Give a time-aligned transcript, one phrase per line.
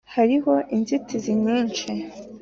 [0.15, 1.87] hariho inzitizi nyinshi